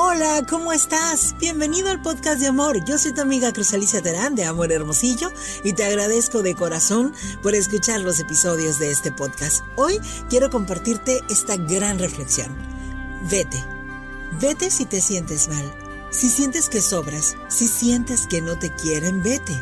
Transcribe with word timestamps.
Hola, 0.00 0.46
¿cómo 0.48 0.72
estás? 0.72 1.34
Bienvenido 1.40 1.90
al 1.90 2.00
podcast 2.00 2.38
de 2.38 2.46
amor. 2.46 2.84
Yo 2.84 2.98
soy 2.98 3.12
tu 3.12 3.20
amiga 3.20 3.52
Cruz 3.52 3.74
Alicia 3.74 4.00
Terán 4.00 4.36
de 4.36 4.44
Amor 4.44 4.70
Hermosillo 4.70 5.32
y 5.64 5.72
te 5.72 5.84
agradezco 5.84 6.44
de 6.44 6.54
corazón 6.54 7.12
por 7.42 7.56
escuchar 7.56 8.02
los 8.02 8.20
episodios 8.20 8.78
de 8.78 8.92
este 8.92 9.10
podcast. 9.10 9.64
Hoy 9.74 9.98
quiero 10.30 10.50
compartirte 10.50 11.20
esta 11.28 11.56
gran 11.56 11.98
reflexión. 11.98 12.56
Vete. 13.28 13.58
Vete 14.40 14.70
si 14.70 14.84
te 14.84 15.00
sientes 15.00 15.48
mal, 15.48 15.64
si 16.10 16.28
sientes 16.28 16.68
que 16.68 16.80
sobras, 16.80 17.36
si 17.48 17.66
sientes 17.66 18.28
que 18.28 18.40
no 18.40 18.56
te 18.56 18.72
quieren, 18.72 19.20
vete. 19.24 19.60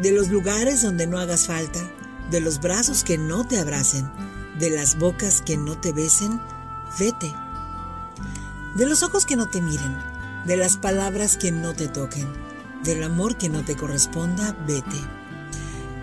De 0.00 0.10
los 0.10 0.28
lugares 0.28 0.82
donde 0.82 1.06
no 1.06 1.20
hagas 1.20 1.46
falta, 1.46 1.78
de 2.32 2.40
los 2.40 2.60
brazos 2.60 3.04
que 3.04 3.16
no 3.16 3.46
te 3.46 3.60
abracen, 3.60 4.10
de 4.58 4.70
las 4.70 4.98
bocas 4.98 5.40
que 5.40 5.56
no 5.56 5.78
te 5.78 5.92
besen, 5.92 6.42
vete. 6.98 7.32
De 8.74 8.86
los 8.86 9.02
ojos 9.02 9.26
que 9.26 9.36
no 9.36 9.48
te 9.48 9.60
miren, 9.60 9.96
de 10.46 10.56
las 10.56 10.76
palabras 10.76 11.36
que 11.36 11.52
no 11.52 11.74
te 11.74 11.88
toquen, 11.88 12.26
del 12.84 13.02
amor 13.02 13.36
que 13.36 13.48
no 13.48 13.64
te 13.64 13.76
corresponda, 13.76 14.56
vete. 14.66 14.96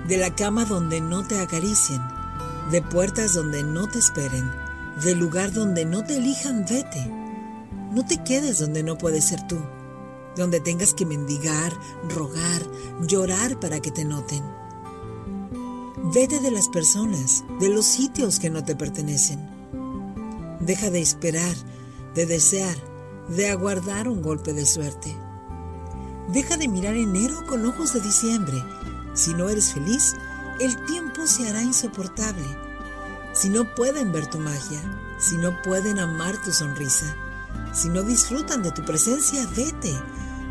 De 0.08 0.18
la 0.18 0.36
cama 0.36 0.66
donde 0.66 1.02
no 1.02 1.26
te 1.28 1.40
acaricien, 1.40 2.02
de 2.72 2.82
puertas 2.82 3.34
donde 3.34 3.64
no 3.64 3.88
te 3.88 4.00
esperen, 4.00 4.50
del 5.04 5.20
lugar 5.20 5.52
donde 5.52 5.86
no 5.86 6.04
te 6.04 6.18
elijan, 6.18 6.66
vete. 6.70 7.08
No 7.92 8.06
te 8.06 8.24
quedes 8.24 8.60
donde 8.60 8.84
no 8.84 8.98
puedes 8.98 9.26
ser 9.26 9.48
tú, 9.48 9.60
donde 10.36 10.60
tengas 10.60 10.94
que 10.94 11.06
mendigar, 11.06 11.74
rogar, 12.08 12.62
llorar 13.02 13.60
para 13.60 13.80
que 13.80 13.92
te 13.92 14.06
noten. 14.06 14.44
Vete 16.14 16.40
de 16.40 16.52
las 16.52 16.70
personas, 16.70 17.44
de 17.60 17.70
los 17.70 17.86
sitios 17.86 18.40
que 18.40 18.50
no 18.50 18.64
te 18.64 18.76
pertenecen. 18.76 19.40
Deja 20.60 20.90
de 20.90 21.02
esperar, 21.02 21.56
de 22.16 22.26
desear, 22.26 22.76
de 23.28 23.50
aguardar 23.50 24.08
un 24.08 24.22
golpe 24.22 24.54
de 24.54 24.66
suerte. 24.66 25.16
Deja 26.30 26.58
de 26.58 26.68
mirar 26.68 26.96
enero 26.96 27.46
con 27.48 27.66
ojos 27.66 27.94
de 27.94 28.02
diciembre. 28.02 28.64
Si 29.14 29.34
no 29.34 29.50
eres 29.50 29.74
feliz, 29.74 30.16
el 30.60 30.76
tiempo 30.86 31.26
se 31.26 31.48
hará 31.48 31.62
insoportable. 31.62 32.46
Si 33.34 33.50
no 33.50 33.74
pueden 33.76 34.12
ver 34.12 34.28
tu 34.28 34.40
magia, 34.40 34.80
si 35.20 35.38
no 35.38 35.62
pueden 35.62 36.00
amar 36.00 36.42
tu 36.44 36.52
sonrisa, 36.52 37.16
si 37.74 37.90
no 37.90 38.04
disfrutan 38.04 38.64
de 38.64 38.72
tu 38.72 38.84
presencia, 38.84 39.48
vete. 39.56 39.94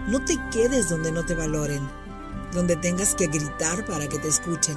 No 0.07 0.25
te 0.25 0.39
quedes 0.51 0.89
donde 0.89 1.13
no 1.13 1.25
te 1.25 1.35
valoren, 1.35 1.87
donde 2.53 2.77
tengas 2.77 3.15
que 3.15 3.27
gritar 3.27 3.85
para 3.87 4.09
que 4.09 4.19
te 4.19 4.29
escuchen, 4.29 4.77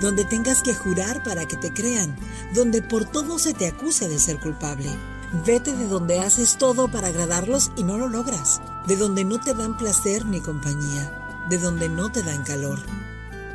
donde 0.00 0.24
tengas 0.24 0.62
que 0.62 0.74
jurar 0.74 1.22
para 1.24 1.46
que 1.46 1.56
te 1.56 1.72
crean, 1.72 2.16
donde 2.54 2.82
por 2.82 3.04
todo 3.04 3.38
se 3.38 3.54
te 3.54 3.66
acuse 3.66 4.08
de 4.08 4.18
ser 4.18 4.38
culpable. 4.38 4.90
Vete 5.32 5.74
de 5.74 5.88
donde 5.88 6.20
haces 6.20 6.58
todo 6.58 6.88
para 6.88 7.08
agradarlos 7.08 7.70
y 7.74 7.84
no 7.84 7.96
lo 7.96 8.08
logras, 8.08 8.60
de 8.86 8.96
donde 8.96 9.24
no 9.24 9.40
te 9.40 9.54
dan 9.54 9.78
placer 9.78 10.26
ni 10.26 10.40
compañía, 10.40 11.46
de 11.48 11.56
donde 11.56 11.88
no 11.88 12.12
te 12.12 12.22
dan 12.22 12.44
calor, 12.44 12.78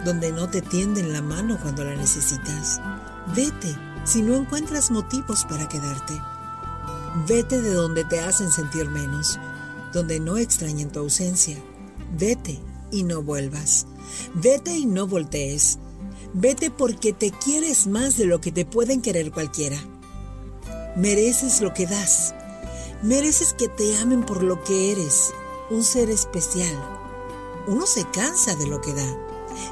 donde 0.04 0.32
no 0.32 0.50
te 0.50 0.64
tienden 0.64 1.14
la 1.14 1.22
mano 1.22 1.60
cuando 1.62 1.84
la 1.84 1.96
necesitas. 1.96 2.82
Vete 3.36 3.78
si 4.06 4.24
no 4.24 4.34
encuentras 4.34 4.90
motivos 4.90 5.46
para 5.46 5.70
quedarte. 5.70 6.20
Vete 7.28 7.62
de 7.62 7.74
donde 7.74 8.04
te 8.06 8.22
hacen 8.22 8.52
sentir 8.52 8.90
menos, 8.90 9.40
donde 9.94 10.20
no 10.20 10.38
extrañen 10.38 10.92
tu 10.92 11.00
ausencia. 11.00 11.58
Vete 12.18 12.60
y 12.92 13.04
no 13.04 13.22
vuelvas. 13.22 13.86
Vete 14.34 14.76
y 14.76 14.88
no 14.88 15.06
voltees. 15.06 15.78
Vete 16.34 16.72
porque 16.72 17.14
te 17.14 17.30
quieres 17.32 17.86
más 17.86 18.18
de 18.18 18.26
lo 18.26 18.42
que 18.42 18.52
te 18.52 18.66
pueden 18.66 19.02
querer 19.02 19.32
cualquiera. 19.32 19.78
Mereces 20.98 21.62
lo 21.62 21.74
que 21.74 21.86
das. 21.86 22.34
Mereces 23.02 23.54
que 23.54 23.70
te 23.70 23.98
amen 24.00 24.26
por 24.26 24.44
lo 24.44 24.64
que 24.64 24.92
eres, 24.92 25.32
un 25.70 25.84
ser 25.84 26.10
especial. 26.10 26.76
Uno 27.68 27.86
se 27.86 28.04
cansa 28.10 28.56
de 28.56 28.68
lo 28.68 28.82
que 28.82 28.94
da. 28.94 29.18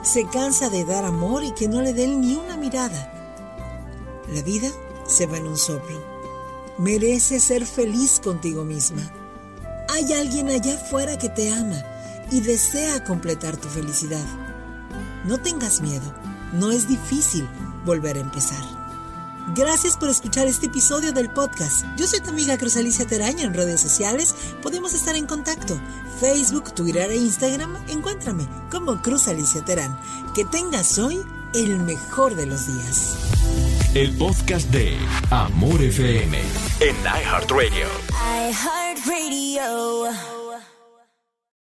Se 0.03 0.25
cansa 0.27 0.69
de 0.69 0.85
dar 0.85 1.03
amor 1.03 1.43
y 1.43 1.51
que 1.51 1.67
no 1.67 1.81
le 1.81 1.93
den 1.93 2.21
ni 2.21 2.35
una 2.35 2.55
mirada. 2.55 3.11
La 4.31 4.41
vida 4.43 4.69
se 5.07 5.25
va 5.25 5.37
en 5.37 5.47
un 5.47 5.57
soplo 5.57 6.15
Mereces 6.77 7.41
ser 7.41 7.65
feliz 7.65 8.19
contigo 8.19 8.65
misma. 8.65 9.01
Hay 9.89 10.11
alguien 10.11 10.49
allá 10.49 10.75
afuera 10.75 11.17
que 11.17 11.29
te 11.29 11.53
ama 11.53 11.81
y 12.31 12.41
desea 12.41 13.05
completar 13.05 13.55
tu 13.55 13.69
felicidad. 13.69 14.25
No 15.23 15.37
tengas 15.37 15.79
miedo, 15.79 16.13
no 16.51 16.71
es 16.71 16.89
difícil 16.89 17.47
volver 17.85 18.17
a 18.17 18.21
empezar. 18.21 18.84
Gracias 19.53 19.95
por 19.95 20.09
escuchar 20.09 20.47
este 20.47 20.65
episodio 20.65 21.13
del 21.13 21.29
podcast. 21.29 21.85
Yo 21.97 22.07
soy 22.07 22.19
tu 22.19 22.31
amiga 22.31 22.57
Cruz 22.57 22.77
Alicia 22.77 23.05
Teraña 23.05 23.43
en 23.43 23.53
redes 23.53 23.79
sociales. 23.79 24.33
Podemos 24.61 24.93
estar 24.93 25.15
en 25.15 25.27
contacto. 25.27 25.79
Facebook, 26.19 26.73
Twitter 26.73 27.11
e 27.11 27.17
Instagram. 27.17 27.75
Encuéntrame 27.87 28.47
como 28.71 29.01
Cruz 29.01 29.27
Alicia 29.27 29.63
Terán. 29.63 29.97
Que 30.33 30.45
tengas 30.45 30.97
hoy 30.97 31.21
el 31.53 31.77
mejor 31.79 32.35
de 32.35 32.47
los 32.47 32.65
días. 32.67 33.17
El 33.93 34.17
podcast 34.17 34.67
de 34.71 34.97
Amor 35.29 35.81
FM 35.81 36.39
en 36.79 36.95
iHeartRadio. 37.03 37.87
iHeartRadio. 38.49 40.34